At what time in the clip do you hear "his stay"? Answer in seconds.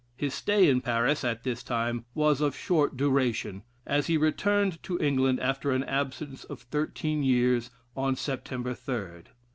0.17-0.67